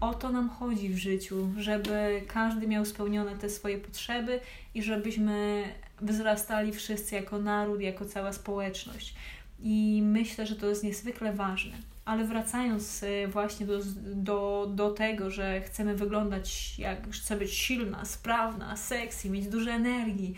o 0.00 0.14
to 0.14 0.30
nam 0.32 0.50
chodzi 0.50 0.88
w 0.88 0.98
życiu, 0.98 1.50
żeby 1.56 2.22
każdy 2.28 2.66
miał 2.66 2.84
spełnione 2.84 3.36
te 3.36 3.50
swoje 3.50 3.78
potrzeby 3.78 4.40
i 4.74 4.82
żebyśmy 4.82 5.64
wzrastali 6.00 6.72
wszyscy 6.72 7.14
jako 7.14 7.38
naród, 7.38 7.80
jako 7.80 8.04
cała 8.04 8.32
społeczność. 8.32 9.14
I 9.62 10.02
myślę, 10.04 10.46
że 10.46 10.56
to 10.56 10.66
jest 10.66 10.84
niezwykle 10.84 11.32
ważne. 11.32 11.76
Ale 12.04 12.24
wracając 12.24 13.02
y, 13.02 13.28
właśnie 13.28 13.66
do, 13.66 13.78
do, 14.14 14.70
do 14.74 14.90
tego, 14.90 15.30
że 15.30 15.60
chcemy 15.60 15.96
wyglądać 15.96 16.78
jak 16.78 17.10
chcę 17.10 17.36
być 17.36 17.54
silna, 17.54 18.04
sprawna, 18.04 18.76
sexy, 18.76 19.30
mieć 19.30 19.46
dużo 19.48 19.70
energii, 19.70 20.34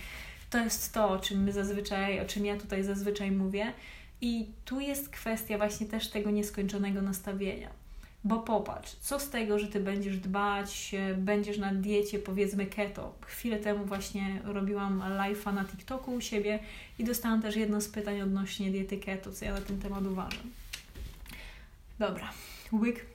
to 0.50 0.59
jest 0.59 0.95
to, 0.95 1.11
o 1.11 1.19
czym 1.19 1.42
my 1.42 1.52
zazwyczaj, 1.52 2.21
o 2.21 2.25
czym 2.25 2.47
ja 2.47 2.57
tutaj 2.57 2.85
zazwyczaj 2.85 3.31
mówię. 3.31 3.73
I 4.21 4.50
tu 4.64 4.81
jest 4.81 5.09
kwestia 5.09 5.59
właśnie 5.59 5.87
też 5.87 6.09
tego 6.09 6.31
nieskończonego 6.31 7.02
nastawienia. 7.02 7.82
Bo 8.25 8.38
popatrz, 8.38 8.97
co 9.00 9.21
z 9.21 9.31
tego, 9.31 9.59
że 9.59 9.69
ty 9.69 9.81
będziesz 9.81 10.19
dbać, 10.19 10.95
będziesz 11.17 11.59
na 11.59 11.75
diecie, 11.75 12.19
powiedzmy 12.19 12.67
keto. 12.67 13.14
Chwilę 13.26 13.59
temu 13.59 13.85
właśnie 13.85 14.41
robiłam 14.45 15.00
live'a 15.00 15.55
na 15.55 15.64
TikToku 15.64 16.14
u 16.14 16.21
siebie 16.21 16.59
i 16.99 17.05
dostałam 17.05 17.43
też 17.43 17.57
jedno 17.57 17.81
z 17.81 17.88
pytań 17.88 18.21
odnośnie 18.21 18.71
diety 18.71 18.99
keto, 18.99 19.33
co 19.33 19.45
ja 19.45 19.55
na 19.55 19.61
ten 19.61 19.81
temat 19.81 20.05
uważam. 20.07 20.50
Dobra, 21.99 22.31
łyk. 22.73 23.07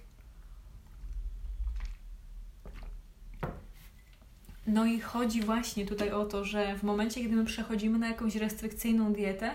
No 4.67 4.85
i 4.85 4.99
chodzi 4.99 5.41
właśnie 5.41 5.85
tutaj 5.85 6.11
o 6.11 6.25
to, 6.25 6.45
że 6.45 6.75
w 6.75 6.83
momencie, 6.83 7.21
kiedy 7.21 7.35
my 7.35 7.45
przechodzimy 7.45 7.99
na 7.99 8.07
jakąś 8.07 8.35
restrykcyjną 8.35 9.13
dietę, 9.13 9.51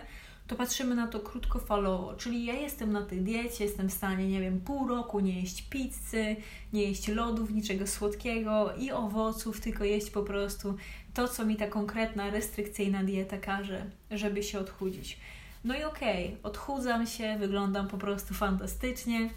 to 0.52 0.58
patrzymy 0.58 0.94
na 0.94 1.06
to 1.06 1.20
krótkofalowo. 1.20 2.14
Czyli 2.14 2.44
ja 2.44 2.54
jestem 2.54 2.92
na 2.92 3.02
tej 3.02 3.20
diecie, 3.20 3.64
jestem 3.64 3.88
w 3.88 3.92
stanie, 3.92 4.28
nie 4.28 4.40
wiem, 4.40 4.60
pół 4.60 4.88
roku 4.88 5.20
nie 5.20 5.40
jeść 5.40 5.62
pizzy, 5.62 6.36
nie 6.72 6.82
jeść 6.82 7.08
lodów, 7.08 7.50
niczego 7.50 7.86
słodkiego 7.86 8.74
i 8.74 8.90
owoców, 8.90 9.60
tylko 9.60 9.84
jeść 9.84 10.10
po 10.10 10.22
prostu 10.22 10.76
to, 11.14 11.28
co 11.28 11.44
mi 11.44 11.56
ta 11.56 11.66
konkretna, 11.66 12.30
restrykcyjna 12.30 13.04
dieta 13.04 13.38
każe, 13.38 13.84
żeby 14.10 14.42
się 14.42 14.58
odchudzić. 14.58 15.18
No 15.64 15.74
i 15.74 15.84
okej, 15.84 16.26
okay, 16.26 16.38
odchudzam 16.42 17.06
się, 17.06 17.36
wyglądam 17.38 17.88
po 17.88 17.98
prostu 17.98 18.34
fantastycznie, 18.34 19.30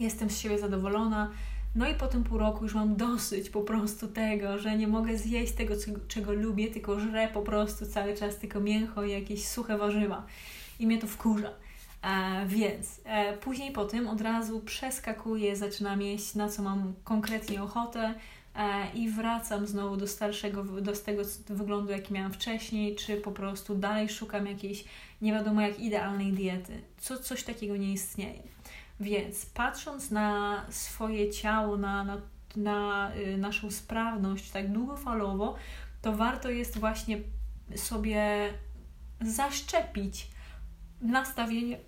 jestem 0.00 0.30
z 0.30 0.38
siebie 0.38 0.58
zadowolona. 0.58 1.30
No 1.74 1.88
i 1.88 1.94
po 1.94 2.06
tym 2.06 2.24
pół 2.24 2.38
roku 2.38 2.64
już 2.64 2.74
mam 2.74 2.96
dosyć 2.96 3.50
po 3.50 3.60
prostu 3.60 4.08
tego, 4.08 4.58
że 4.58 4.76
nie 4.76 4.88
mogę 4.88 5.18
zjeść 5.18 5.52
tego, 5.52 5.74
czego 6.08 6.32
lubię, 6.32 6.70
tylko 6.70 7.00
żrę 7.00 7.28
po 7.28 7.42
prostu 7.42 7.86
cały 7.86 8.16
czas 8.16 8.36
tylko 8.36 8.60
mięcho 8.60 9.04
i 9.04 9.10
jakieś 9.10 9.48
suche 9.48 9.78
warzywa. 9.78 10.26
I 10.80 10.86
mnie 10.86 10.98
to 10.98 11.06
wkurza. 11.06 11.50
E, 12.02 12.46
więc 12.46 13.00
e, 13.04 13.36
później 13.36 13.72
po 13.72 13.84
tym 13.84 14.08
od 14.08 14.20
razu 14.20 14.60
przeskakuję, 14.60 15.56
zaczynam 15.56 16.02
jeść 16.02 16.34
na 16.34 16.48
co 16.48 16.62
mam 16.62 16.94
konkretnie 17.04 17.62
ochotę 17.62 18.14
e, 18.56 18.92
i 18.94 19.08
wracam 19.08 19.66
znowu 19.66 19.96
do 19.96 20.06
starszego, 20.06 20.64
do 20.64 20.92
tego 20.92 21.22
wyglądu, 21.48 21.92
jaki 21.92 22.14
miałam 22.14 22.32
wcześniej, 22.32 22.96
czy 22.96 23.16
po 23.16 23.32
prostu 23.32 23.74
dalej 23.74 24.08
szukam 24.08 24.46
jakiejś 24.46 24.84
nie 25.22 25.32
wiadomo 25.32 25.60
jak 25.60 25.80
idealnej 25.80 26.32
diety. 26.32 26.82
Co, 26.98 27.18
coś 27.18 27.42
takiego 27.42 27.76
nie 27.76 27.92
istnieje. 27.92 28.53
Więc 29.00 29.46
patrząc 29.46 30.10
na 30.10 30.62
swoje 30.70 31.30
ciało, 31.30 31.76
na, 31.76 32.04
na, 32.04 32.20
na 32.56 33.12
y, 33.16 33.36
naszą 33.38 33.70
sprawność 33.70 34.50
tak 34.50 34.72
długofalowo, 34.72 35.56
to 36.02 36.12
warto 36.12 36.50
jest 36.50 36.78
właśnie 36.78 37.20
sobie 37.76 38.50
zaszczepić 39.20 40.26
nastawienie, 41.00 41.78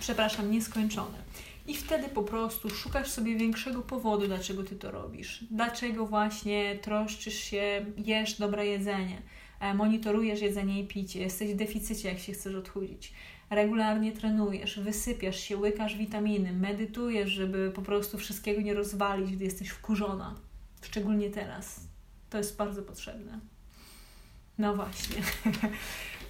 przepraszam, 0.00 0.50
nieskończone. 0.50 1.18
I 1.66 1.76
wtedy 1.76 2.08
po 2.08 2.22
prostu 2.22 2.70
szukasz 2.70 3.08
sobie 3.08 3.36
większego 3.36 3.82
powodu, 3.82 4.26
dlaczego 4.26 4.64
ty 4.64 4.76
to 4.76 4.90
robisz. 4.90 5.44
Dlaczego 5.50 6.06
właśnie 6.06 6.78
troszczysz 6.82 7.34
się, 7.34 7.86
jesz 7.96 8.38
dobre 8.38 8.66
jedzenie, 8.66 9.22
e, 9.60 9.74
monitorujesz 9.74 10.40
jedzenie 10.40 10.80
i 10.80 10.86
picie, 10.86 11.20
jesteś 11.20 11.52
w 11.52 11.56
deficycie, 11.56 12.08
jak 12.08 12.18
się 12.18 12.32
chcesz 12.32 12.54
odchudzić 12.54 13.12
regularnie 13.50 14.12
trenujesz, 14.12 14.80
wysypiasz 14.80 15.40
się, 15.40 15.56
łykasz 15.56 15.96
witaminy, 15.96 16.52
medytujesz, 16.52 17.30
żeby 17.30 17.72
po 17.74 17.82
prostu 17.82 18.18
wszystkiego 18.18 18.60
nie 18.60 18.74
rozwalić, 18.74 19.32
gdy 19.32 19.44
jesteś 19.44 19.68
wkurzona. 19.68 20.34
Szczególnie 20.82 21.30
teraz. 21.30 21.80
To 22.30 22.38
jest 22.38 22.56
bardzo 22.56 22.82
potrzebne. 22.82 23.40
No 24.58 24.76
właśnie. 24.76 25.22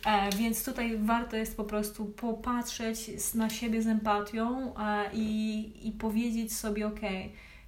E, 0.07 0.31
więc 0.37 0.65
tutaj 0.65 0.99
warto 0.99 1.37
jest 1.37 1.57
po 1.57 1.65
prostu 1.65 2.05
popatrzeć 2.07 3.11
na 3.35 3.51
siebie 3.51 3.83
z 3.83 3.87
empatią 3.87 4.75
i, 5.13 5.89
i 5.89 5.93
powiedzieć 5.93 6.57
sobie, 6.57 6.87
ok, 6.87 7.01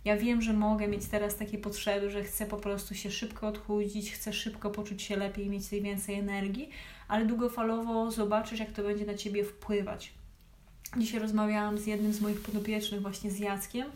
ja 0.05 0.17
wiem, 0.17 0.43
że 0.43 0.53
mogę 0.53 0.89
mieć 0.89 1.07
teraz 1.07 1.37
takie 1.37 1.59
potrzeby, 1.59 2.11
że 2.11 2.25
chcę 2.25 2.47
po 2.47 2.57
prostu 2.57 2.95
się 2.95 3.11
szybko 3.11 3.49
odchudzić, 3.49 4.13
chcę 4.13 4.33
szybko 4.33 4.71
poczuć 4.71 5.03
się 5.03 5.17
lepiej, 5.17 5.51
mieć 5.51 5.69
tej 5.69 5.83
więcej 5.83 6.15
energii, 6.15 6.71
ale 7.13 7.27
długofalowo 7.27 8.11
zobaczysz, 8.11 8.61
jak 8.61 8.73
to 8.73 8.83
będzie 8.83 9.07
na 9.07 9.15
ciebie 9.15 9.45
wpływać. 9.45 10.13
Dzisiaj 10.97 11.21
rozmawiałam 11.21 11.79
z 11.79 11.87
jednym 11.87 12.13
z 12.13 12.21
moich 12.21 12.41
podopiecznych, 12.41 13.03
właśnie 13.03 13.31
z 13.31 13.39
Jackiem. 13.39 13.87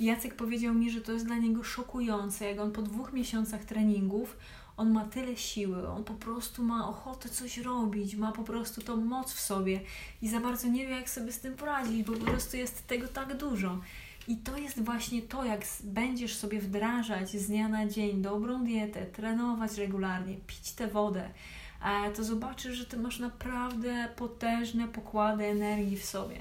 Jacek 0.00 0.34
powiedział 0.34 0.74
mi, 0.74 0.90
że 0.90 1.00
to 1.00 1.12
jest 1.12 1.26
dla 1.26 1.38
niego 1.38 1.64
szokujące, 1.64 2.44
jak 2.44 2.60
on 2.60 2.72
po 2.72 2.82
dwóch 2.82 3.12
miesiącach 3.12 3.64
treningów 3.64 4.36
on 4.76 4.92
ma 4.92 5.04
tyle 5.04 5.36
siły, 5.36 5.88
on 5.88 6.04
po 6.04 6.14
prostu 6.14 6.62
ma 6.62 6.88
ochotę 6.88 7.28
coś 7.28 7.58
robić, 7.58 8.14
ma 8.14 8.32
po 8.32 8.44
prostu 8.44 8.82
tą 8.82 8.96
moc 8.96 9.32
w 9.32 9.40
sobie 9.40 9.80
i 10.22 10.28
za 10.28 10.40
bardzo 10.40 10.68
nie 10.68 10.86
wie, 10.86 10.94
jak 10.94 11.10
sobie 11.10 11.32
z 11.32 11.40
tym 11.40 11.54
poradzić, 11.54 12.02
bo 12.02 12.12
po 12.12 12.24
prostu 12.24 12.56
jest 12.56 12.86
tego 12.86 13.08
tak 13.08 13.36
dużo. 13.36 13.80
I 14.28 14.36
to 14.36 14.56
jest 14.56 14.84
właśnie 14.84 15.22
to, 15.22 15.44
jak 15.44 15.60
będziesz 15.84 16.36
sobie 16.36 16.60
wdrażać 16.60 17.30
z 17.30 17.46
dnia 17.46 17.68
na 17.68 17.86
dzień 17.86 18.22
dobrą 18.22 18.64
dietę, 18.64 19.06
trenować 19.06 19.78
regularnie, 19.78 20.36
pić 20.46 20.72
tę 20.72 20.88
wodę, 20.88 21.30
to 22.16 22.24
zobaczysz, 22.24 22.76
że 22.76 22.86
ty 22.86 22.96
masz 22.96 23.18
naprawdę 23.18 24.08
potężne 24.16 24.88
pokłady 24.88 25.44
energii 25.44 25.96
w 25.96 26.04
sobie. 26.04 26.36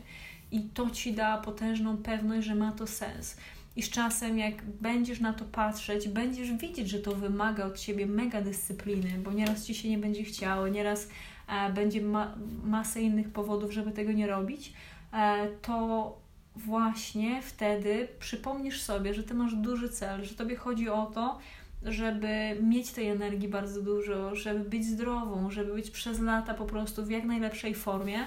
I 0.52 0.62
to 0.62 0.90
ci 0.90 1.14
da 1.14 1.38
potężną 1.38 1.98
pewność, 1.98 2.48
że 2.48 2.56
ma 2.56 2.72
to 2.72 2.88
sens. 2.88 3.38
I 3.76 3.82
z 3.84 3.90
czasem, 3.90 4.38
jak 4.38 4.66
będziesz 4.66 5.20
na 5.20 5.34
to 5.34 5.46
patrzeć, 5.46 6.08
będziesz 6.10 6.54
widzieć, 6.54 6.90
że 6.90 7.00
to 7.00 7.12
wymaga 7.12 7.66
od 7.66 7.80
ciebie 7.80 8.06
mega 8.06 8.42
dyscypliny, 8.42 9.10
bo 9.24 9.32
nieraz 9.32 9.66
ci 9.66 9.76
się 9.76 9.90
nie 9.90 9.98
będzie 9.98 10.24
chciało, 10.24 10.68
nieraz 10.68 11.10
e, 11.48 11.74
będzie 11.74 12.02
ma 12.02 12.36
masę 12.64 13.02
innych 13.02 13.30
powodów, 13.30 13.72
żeby 13.72 13.92
tego 13.92 14.12
nie 14.12 14.28
robić, 14.28 14.74
e, 15.14 15.48
to 15.62 16.18
właśnie 16.56 17.42
wtedy 17.42 18.08
przypomnisz 18.20 18.82
sobie, 18.82 19.14
że 19.14 19.24
ty 19.24 19.34
masz 19.34 19.56
duży 19.56 19.90
cel, 19.90 20.24
że 20.24 20.36
tobie 20.36 20.56
chodzi 20.56 20.90
o 20.90 21.06
to, 21.06 21.40
żeby 21.86 22.58
mieć 22.62 22.92
tej 22.92 23.10
energii 23.10 23.50
bardzo 23.50 23.82
dużo, 23.82 24.36
żeby 24.36 24.70
być 24.70 24.86
zdrową, 24.86 25.52
żeby 25.52 25.74
być 25.74 25.92
przez 25.92 26.20
lata 26.20 26.54
po 26.54 26.66
prostu 26.66 27.06
w 27.06 27.10
jak 27.10 27.24
najlepszej 27.24 27.76
formie 27.76 28.20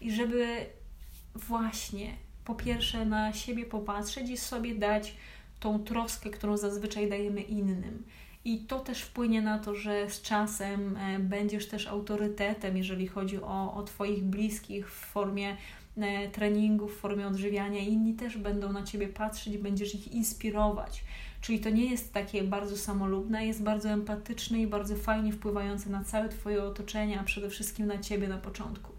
i 0.00 0.12
żeby 0.12 0.46
właśnie 1.34 2.16
po 2.44 2.54
pierwsze 2.54 3.06
na 3.06 3.32
siebie 3.32 3.64
popatrzeć 3.64 4.30
i 4.30 4.36
sobie 4.36 4.74
dać 4.74 5.14
tą 5.60 5.84
troskę, 5.84 6.30
którą 6.30 6.56
zazwyczaj 6.56 7.08
dajemy 7.08 7.40
innym. 7.40 8.04
I 8.44 8.58
to 8.58 8.78
też 8.78 9.02
wpłynie 9.02 9.42
na 9.42 9.58
to, 9.58 9.74
że 9.74 10.10
z 10.10 10.22
czasem 10.22 10.96
e, 10.96 11.18
będziesz 11.18 11.68
też 11.68 11.86
autorytetem, 11.86 12.76
jeżeli 12.76 13.06
chodzi 13.06 13.42
o, 13.42 13.74
o 13.74 13.82
Twoich 13.82 14.24
bliskich 14.24 14.90
w 14.90 14.94
formie 14.94 15.56
e, 15.96 16.28
treningów, 16.28 16.96
w 16.96 17.00
formie 17.00 17.26
odżywiania. 17.26 17.80
Inni 17.80 18.14
też 18.14 18.38
będą 18.38 18.72
na 18.72 18.82
Ciebie 18.82 19.08
patrzeć, 19.08 19.58
będziesz 19.58 19.94
ich 19.94 20.12
inspirować. 20.12 21.04
Czyli 21.40 21.60
to 21.60 21.70
nie 21.70 21.90
jest 21.90 22.12
takie 22.12 22.42
bardzo 22.42 22.76
samolubne, 22.76 23.46
jest 23.46 23.62
bardzo 23.62 23.88
empatyczne 23.88 24.58
i 24.58 24.66
bardzo 24.66 24.96
fajnie 24.96 25.32
wpływające 25.32 25.90
na 25.90 26.04
całe 26.04 26.28
Twoje 26.28 26.64
otoczenie, 26.64 27.20
a 27.20 27.24
przede 27.24 27.50
wszystkim 27.50 27.86
na 27.86 27.98
Ciebie 27.98 28.28
na 28.28 28.38
początku. 28.38 28.92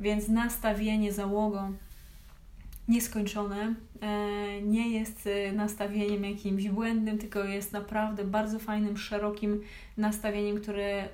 Więc 0.00 0.28
nastawienie 0.28 1.12
załogą 1.12 1.72
nieskończone 2.88 3.74
e, 4.00 4.62
nie 4.62 4.90
jest 4.90 5.26
e, 5.26 5.52
nastawieniem 5.52 6.24
jakimś 6.24 6.68
błędnym, 6.68 7.18
tylko 7.18 7.44
jest 7.44 7.72
naprawdę 7.72 8.24
bardzo 8.24 8.58
fajnym, 8.58 8.96
szerokim 8.96 9.60
nastawieniem, 9.96 10.60
które 10.60 11.08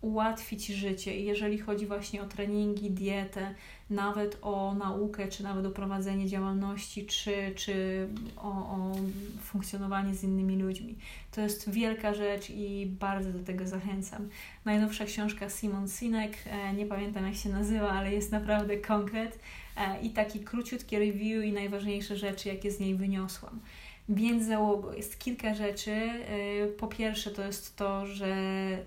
ułatwi 0.00 0.56
Ci 0.56 0.74
życie. 0.74 1.16
I 1.16 1.24
jeżeli 1.24 1.58
chodzi 1.58 1.86
właśnie 1.86 2.22
o 2.22 2.26
treningi, 2.26 2.90
dietę, 2.90 3.54
nawet 3.90 4.38
o 4.42 4.74
naukę, 4.74 5.28
czy 5.28 5.42
nawet 5.42 5.66
o 5.66 5.70
prowadzenie 5.70 6.26
działalności, 6.26 7.06
czy, 7.06 7.52
czy 7.56 8.06
o, 8.36 8.48
o 8.48 8.94
funkcjonowanie 9.40 10.14
z 10.14 10.24
innymi 10.24 10.56
ludźmi. 10.56 10.96
To 11.30 11.40
jest 11.40 11.70
wielka 11.70 12.14
rzecz 12.14 12.50
i 12.50 12.86
bardzo 13.00 13.32
do 13.32 13.44
tego 13.44 13.66
zachęcam. 13.66 14.28
Najnowsza 14.64 15.04
książka 15.04 15.48
Simon 15.48 15.88
Sinek, 15.88 16.32
e, 16.46 16.72
nie 16.72 16.86
pamiętam 16.86 17.26
jak 17.26 17.34
się 17.34 17.48
nazywa, 17.48 17.90
ale 17.90 18.12
jest 18.12 18.32
naprawdę 18.32 18.76
konkret 18.76 19.38
e, 19.76 20.00
i 20.00 20.10
taki 20.10 20.40
króciutki 20.40 20.98
review 20.98 21.44
i 21.44 21.52
najważniejsze 21.52 22.16
rzeczy, 22.16 22.48
jakie 22.48 22.70
z 22.70 22.80
niej 22.80 22.94
wyniosłam. 22.94 23.60
Więc 24.08 24.44
załogo 24.44 24.94
jest 24.94 25.18
kilka 25.18 25.54
rzeczy. 25.54 25.92
E, 25.92 26.66
po 26.66 26.86
pierwsze, 26.86 27.30
to 27.30 27.44
jest 27.44 27.76
to, 27.76 28.06
że 28.06 28.36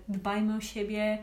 dbajmy 0.08 0.56
o 0.56 0.60
siebie, 0.60 1.18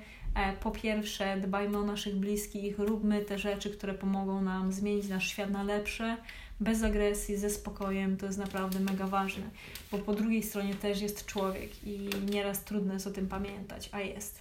po 0.59 0.71
pierwsze, 0.71 1.37
dbajmy 1.41 1.77
o 1.77 1.83
naszych 1.83 2.15
bliskich, 2.15 2.79
róbmy 2.79 3.21
te 3.21 3.39
rzeczy, 3.39 3.69
które 3.69 3.93
pomogą 3.93 4.41
nam 4.41 4.73
zmienić 4.73 5.07
nasz 5.07 5.27
świat 5.29 5.51
na 5.51 5.63
lepsze, 5.63 6.17
bez 6.59 6.83
agresji, 6.83 7.37
ze 7.37 7.49
spokojem, 7.49 8.17
to 8.17 8.25
jest 8.25 8.37
naprawdę 8.37 8.79
mega 8.79 9.07
ważne, 9.07 9.43
bo 9.91 9.97
po 9.97 10.13
drugiej 10.13 10.43
stronie 10.43 10.75
też 10.75 11.01
jest 11.01 11.25
człowiek 11.25 11.83
i 11.83 12.09
nieraz 12.29 12.63
trudno 12.63 12.93
jest 12.93 13.07
o 13.07 13.11
tym 13.11 13.27
pamiętać, 13.27 13.89
a 13.91 14.01
jest. 14.01 14.39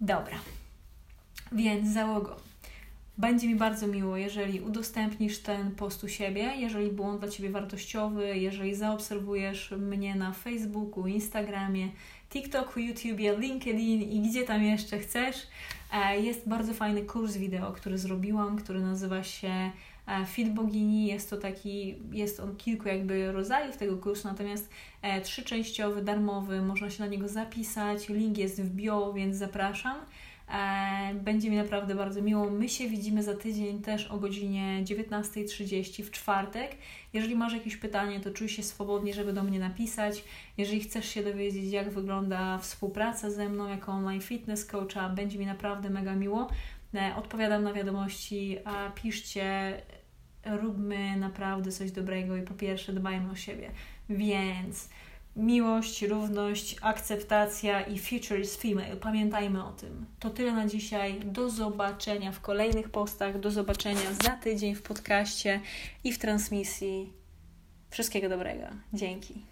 Dobra, 0.00 0.36
więc 1.52 1.94
załogo. 1.94 2.49
Będzie 3.20 3.48
mi 3.48 3.56
bardzo 3.56 3.86
miło, 3.86 4.16
jeżeli 4.16 4.60
udostępnisz 4.60 5.38
ten 5.38 5.70
post 5.70 6.04
u 6.04 6.08
siebie, 6.08 6.42
jeżeli 6.56 6.90
był 6.90 7.04
on 7.04 7.18
dla 7.18 7.28
Ciebie 7.28 7.50
wartościowy, 7.50 8.38
jeżeli 8.38 8.74
zaobserwujesz 8.74 9.70
mnie 9.70 10.14
na 10.14 10.32
Facebooku, 10.32 11.06
Instagramie, 11.06 11.88
TikToku, 12.30 12.80
YouTubie, 12.80 13.38
LinkedIn 13.38 14.02
i 14.02 14.20
gdzie 14.20 14.42
tam 14.42 14.62
jeszcze 14.62 14.98
chcesz. 14.98 15.36
E, 15.92 16.20
jest 16.20 16.48
bardzo 16.48 16.74
fajny 16.74 17.02
kurs 17.02 17.36
wideo, 17.36 17.72
który 17.72 17.98
zrobiłam, 17.98 18.56
który 18.56 18.80
nazywa 18.80 19.22
się 19.22 19.70
e, 20.06 20.26
Fit 20.26 20.52
Bogini. 20.54 21.06
Jest 21.06 21.30
to 21.30 21.36
taki, 21.36 21.94
jest 22.12 22.40
on 22.40 22.56
kilku 22.56 22.88
jakby 22.88 23.32
rodzajów 23.32 23.76
tego 23.76 23.96
kursu, 23.96 24.28
natomiast 24.28 24.70
e, 25.02 25.20
trzyczęściowy, 25.20 26.02
darmowy, 26.02 26.62
można 26.62 26.90
się 26.90 27.02
na 27.02 27.08
niego 27.10 27.28
zapisać. 27.28 28.08
Link 28.08 28.38
jest 28.38 28.62
w 28.62 28.70
bio, 28.70 29.12
więc 29.12 29.36
zapraszam. 29.36 29.96
E, 30.52 31.14
będzie 31.14 31.50
mi 31.50 31.56
naprawdę 31.56 31.94
bardzo 31.94 32.22
miło. 32.22 32.50
My 32.50 32.68
się 32.68 32.88
widzimy 32.88 33.22
za 33.22 33.34
tydzień 33.34 33.82
też 33.82 34.06
o 34.06 34.18
godzinie 34.18 34.80
19.30 34.84 36.02
w 36.02 36.10
czwartek. 36.10 36.76
Jeżeli 37.12 37.36
masz 37.36 37.52
jakieś 37.52 37.76
pytanie, 37.76 38.20
to 38.20 38.30
czuj 38.30 38.48
się 38.48 38.62
swobodnie, 38.62 39.14
żeby 39.14 39.32
do 39.32 39.42
mnie 39.42 39.58
napisać. 39.58 40.24
Jeżeli 40.56 40.80
chcesz 40.80 41.08
się 41.08 41.22
dowiedzieć, 41.22 41.72
jak 41.72 41.90
wygląda 41.90 42.58
współpraca 42.58 43.30
ze 43.30 43.48
mną 43.48 43.68
jako 43.68 43.92
online 43.92 44.20
fitness 44.20 44.64
coacha, 44.64 45.08
będzie 45.08 45.38
mi 45.38 45.46
naprawdę 45.46 45.90
mega 45.90 46.14
miło. 46.14 46.48
E, 46.94 47.14
odpowiadam 47.16 47.62
na 47.62 47.72
wiadomości, 47.72 48.58
a 48.64 48.90
piszcie, 48.90 49.82
róbmy 50.46 51.16
naprawdę 51.16 51.72
coś 51.72 51.90
dobrego 51.90 52.36
i 52.36 52.42
po 52.42 52.54
pierwsze 52.54 52.92
dbajmy 52.92 53.30
o 53.30 53.36
siebie. 53.36 53.70
Więc 54.08 54.88
miłość, 55.36 56.02
równość, 56.02 56.76
akceptacja 56.82 57.80
i 57.80 57.98
future 57.98 58.40
is 58.40 58.56
female. 58.56 58.96
Pamiętajmy 58.96 59.64
o 59.64 59.72
tym. 59.72 60.06
To 60.18 60.30
tyle 60.30 60.52
na 60.52 60.66
dzisiaj. 60.66 61.20
Do 61.24 61.50
zobaczenia 61.50 62.32
w 62.32 62.40
kolejnych 62.40 62.90
postach. 62.90 63.40
Do 63.40 63.50
zobaczenia 63.50 64.14
za 64.22 64.30
tydzień 64.30 64.74
w 64.74 64.82
podcaście 64.82 65.60
i 66.04 66.12
w 66.12 66.18
transmisji. 66.18 67.12
Wszystkiego 67.90 68.28
dobrego. 68.28 68.66
Dzięki. 68.92 69.49